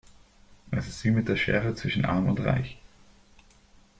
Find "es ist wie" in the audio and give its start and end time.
0.71-1.11